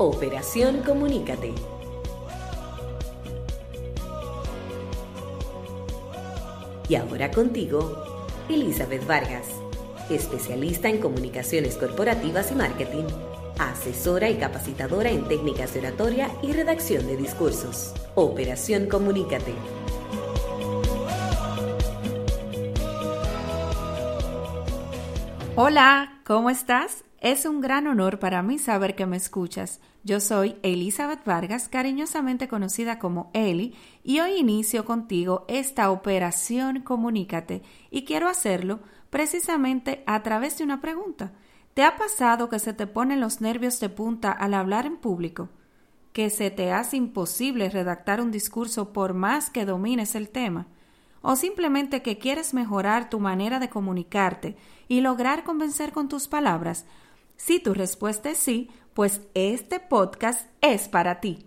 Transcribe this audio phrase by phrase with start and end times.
[0.00, 1.52] Operación Comunícate.
[6.88, 8.04] Y ahora contigo,
[8.48, 9.48] Elizabeth Vargas,
[10.08, 13.06] especialista en comunicaciones corporativas y marketing,
[13.58, 17.92] asesora y capacitadora en técnicas de oratoria y redacción de discursos.
[18.14, 19.52] Operación Comunícate.
[25.56, 27.02] Hola, ¿cómo estás?
[27.20, 29.80] Es un gran honor para mí saber que me escuchas.
[30.04, 37.62] Yo soy Elizabeth Vargas, cariñosamente conocida como Eli, y hoy inicio contigo esta operación Comunícate
[37.90, 38.80] y quiero hacerlo
[39.10, 41.32] precisamente a través de una pregunta.
[41.74, 45.48] ¿Te ha pasado que se te ponen los nervios de punta al hablar en público?
[46.12, 50.66] ¿Que se te hace imposible redactar un discurso por más que domines el tema?
[51.22, 54.56] ¿O simplemente que quieres mejorar tu manera de comunicarte
[54.86, 56.86] y lograr convencer con tus palabras?
[57.36, 61.46] Si tu respuesta es sí, pues este podcast es para ti.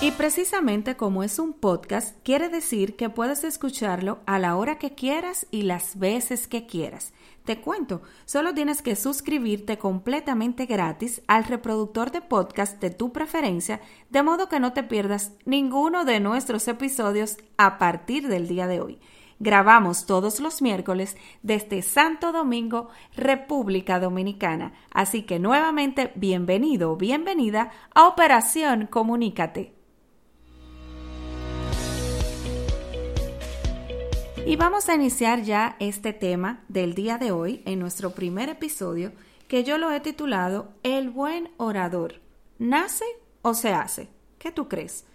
[0.00, 4.94] Y precisamente como es un podcast, quiere decir que puedes escucharlo a la hora que
[4.94, 7.12] quieras y las veces que quieras.
[7.44, 13.80] Te cuento, solo tienes que suscribirte completamente gratis al reproductor de podcast de tu preferencia,
[14.10, 18.80] de modo que no te pierdas ninguno de nuestros episodios a partir del día de
[18.80, 19.00] hoy.
[19.42, 24.74] Grabamos todos los miércoles desde Santo Domingo, República Dominicana.
[24.90, 29.74] Así que nuevamente bienvenido o bienvenida a Operación Comunícate.
[34.44, 39.12] Y vamos a iniciar ya este tema del día de hoy en nuestro primer episodio
[39.48, 42.20] que yo lo he titulado El buen orador.
[42.58, 43.06] ¿Nace
[43.40, 44.10] o se hace?
[44.38, 45.06] ¿Qué tú crees?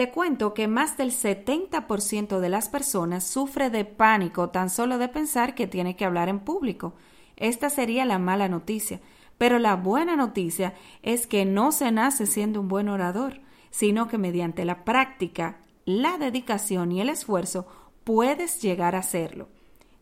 [0.00, 5.08] Te cuento que más del 70% de las personas sufre de pánico tan solo de
[5.08, 6.94] pensar que tiene que hablar en público.
[7.36, 9.02] Esta sería la mala noticia.
[9.36, 10.72] Pero la buena noticia
[11.02, 16.16] es que no se nace siendo un buen orador, sino que mediante la práctica, la
[16.16, 17.66] dedicación y el esfuerzo
[18.02, 19.48] puedes llegar a serlo.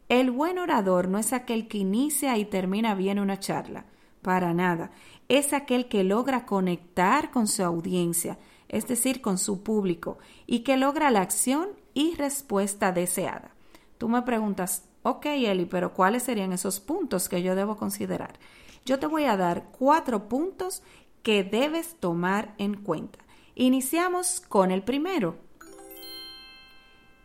[0.08, 3.87] El buen orador no es aquel que inicia y termina bien una charla,
[4.22, 4.92] para nada.
[5.28, 10.76] Es aquel que logra conectar con su audiencia, es decir, con su público, y que
[10.76, 13.54] logra la acción y respuesta deseada.
[13.98, 18.38] Tú me preguntas, ok, Eli, pero ¿cuáles serían esos puntos que yo debo considerar?
[18.84, 20.82] Yo te voy a dar cuatro puntos
[21.22, 23.18] que debes tomar en cuenta.
[23.54, 25.36] Iniciamos con el primero.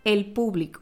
[0.04, 0.82] El público.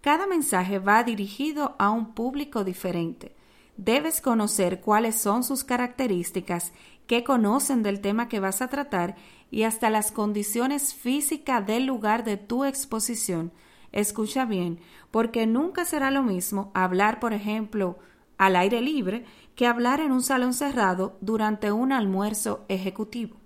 [0.00, 3.34] Cada mensaje va dirigido a un público diferente.
[3.76, 6.72] Debes conocer cuáles son sus características,
[7.06, 9.16] qué conocen del tema que vas a tratar
[9.50, 13.52] y hasta las condiciones físicas del lugar de tu exposición.
[13.90, 14.78] Escucha bien,
[15.10, 17.98] porque nunca será lo mismo hablar, por ejemplo,
[18.38, 19.24] al aire libre
[19.54, 23.36] que hablar en un salón cerrado durante un almuerzo ejecutivo.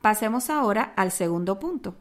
[0.00, 1.96] Pasemos ahora al segundo punto.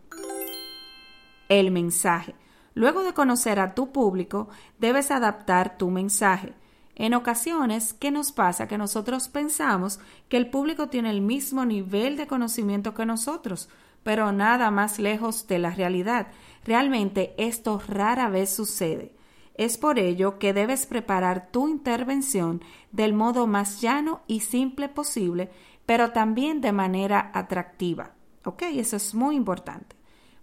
[1.49, 2.35] El mensaje.
[2.73, 6.53] Luego de conocer a tu público, debes adaptar tu mensaje.
[6.99, 8.67] En ocasiones, ¿qué nos pasa?
[8.67, 9.99] Que nosotros pensamos
[10.29, 13.69] que el público tiene el mismo nivel de conocimiento que nosotros,
[14.01, 16.29] pero nada más lejos de la realidad.
[16.65, 19.13] Realmente esto rara vez sucede.
[19.53, 25.51] Es por ello que debes preparar tu intervención del modo más llano y simple posible,
[25.85, 28.13] pero también de manera atractiva.
[28.43, 28.63] ¿Ok?
[28.73, 29.95] Eso es muy importante.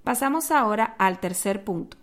[0.05, 1.97] Pasamos ahora al tercer punto.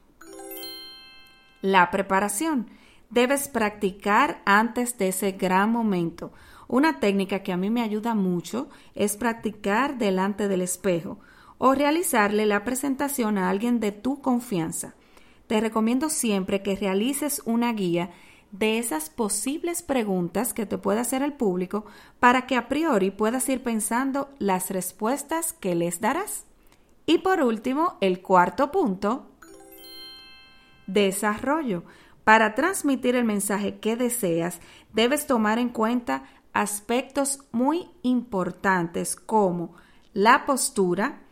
[1.61, 2.67] La preparación
[3.11, 6.31] debes practicar antes de ese gran momento.
[6.67, 11.19] Una técnica que a mí me ayuda mucho es practicar delante del espejo
[11.57, 14.95] o realizarle la presentación a alguien de tu confianza.
[15.47, 18.09] Te recomiendo siempre que realices una guía
[18.51, 21.85] de esas posibles preguntas que te puede hacer el público
[22.19, 26.45] para que a priori puedas ir pensando las respuestas que les darás.
[27.05, 29.27] Y por último, el cuarto punto,
[30.87, 31.83] desarrollo.
[32.31, 34.61] Para transmitir el mensaje que deseas,
[34.93, 36.23] debes tomar en cuenta
[36.53, 39.75] aspectos muy importantes como
[40.13, 41.23] la postura,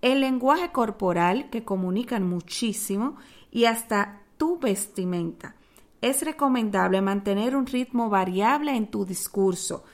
[0.00, 3.16] el lenguaje corporal que comunican muchísimo
[3.50, 5.56] y hasta tu vestimenta.
[6.00, 9.84] Es recomendable mantener un ritmo variable en tu discurso,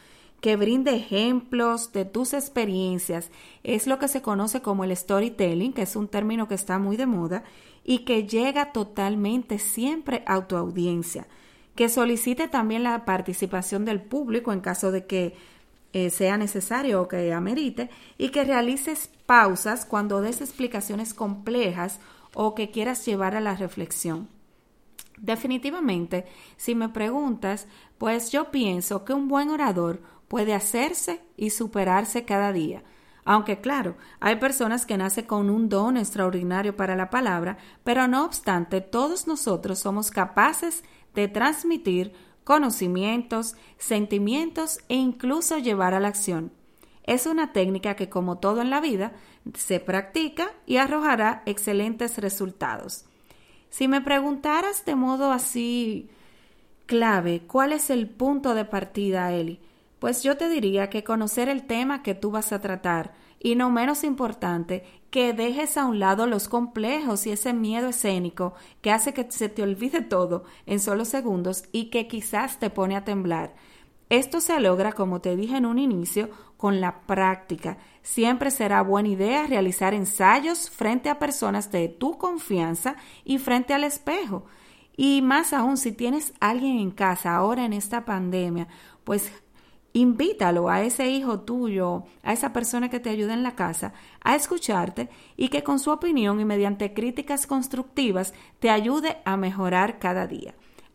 [0.42, 3.30] que brinde ejemplos de tus experiencias.
[3.62, 6.96] Es lo que se conoce como el storytelling, que es un término que está muy
[6.96, 7.44] de moda,
[7.84, 11.28] y que llega totalmente siempre a tu audiencia.
[11.76, 15.36] Que solicite también la participación del público en caso de que
[15.92, 22.00] eh, sea necesario o que amerite y que realices pausas cuando des explicaciones complejas
[22.34, 24.28] o que quieras llevar a la reflexión.
[25.18, 26.24] Definitivamente,
[26.56, 32.54] si me preguntas, pues yo pienso que un buen orador puede hacerse y superarse cada
[32.54, 32.82] día.
[33.26, 38.24] Aunque claro, hay personas que nacen con un don extraordinario para la palabra, pero no
[38.24, 40.84] obstante, todos nosotros somos capaces
[41.14, 42.14] de transmitir
[42.44, 46.50] conocimientos, sentimientos e incluso llevar a la acción.
[47.04, 49.12] Es una técnica que, como todo en la vida,
[49.52, 53.04] se practica y arrojará excelentes resultados.
[53.68, 56.08] Si me preguntaras de modo así
[56.86, 59.60] clave cuál es el punto de partida, Eli,
[60.02, 63.70] pues yo te diría que conocer el tema que tú vas a tratar y no
[63.70, 69.14] menos importante, que dejes a un lado los complejos y ese miedo escénico que hace
[69.14, 73.54] que se te olvide todo en solo segundos y que quizás te pone a temblar.
[74.08, 77.78] Esto se logra, como te dije en un inicio, con la práctica.
[78.02, 83.84] Siempre será buena idea realizar ensayos frente a personas de tu confianza y frente al
[83.84, 84.46] espejo.
[84.96, 88.66] Y más aún, si tienes alguien en casa ahora en esta pandemia,
[89.04, 89.32] pues
[89.92, 93.92] invítalo a ese hijo tuyo, a esa persona que te ayuda en la casa,
[94.22, 99.98] a escucharte y que con su opinión y mediante críticas constructivas te ayude a mejorar
[99.98, 100.54] cada día.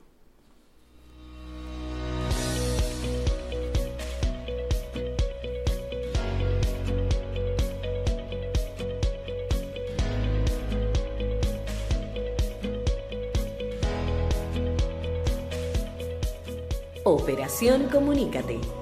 [17.12, 18.79] Operación Comunícate